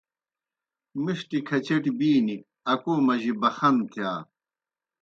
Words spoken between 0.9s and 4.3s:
مِݜٹیْ کھچٹیْ بِینیْ اکو مجی بخنہ تِھیا۔